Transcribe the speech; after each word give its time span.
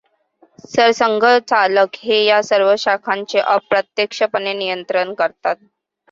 सरसंघचालक 0.65 1.95
हे 1.95 2.23
या 2.25 2.41
सर्व 2.43 2.73
शाखांचे 2.77 3.39
अप्रत्यक्षपणे 3.39 4.53
नियंत्रण 4.53 5.13
करतात. 5.13 5.55